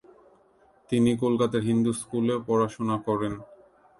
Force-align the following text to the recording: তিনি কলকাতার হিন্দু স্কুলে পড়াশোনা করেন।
তিনি 0.89 1.11
কলকাতার 1.23 1.63
হিন্দু 1.69 1.91
স্কুলে 2.01 2.35
পড়াশোনা 2.47 2.95
করেন। 3.07 3.33